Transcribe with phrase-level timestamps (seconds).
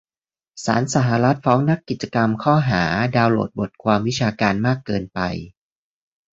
[0.65, 2.83] ศาลสหรัฐฟ้องนักกิจกรรมช้อหา
[3.15, 5.19] "ดาวน์โหลดบทความวิชาการมากเกินไป"